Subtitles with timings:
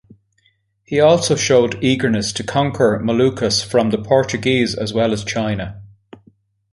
[0.83, 5.83] He also showed eagerness to conquer Moluccas from the Portuguese as well as China.